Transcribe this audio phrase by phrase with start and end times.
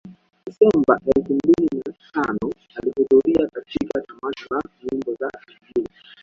[0.45, 5.89] Desemba elfu mbili na tano alihudhuria katika tamasha la nyimbo za Injili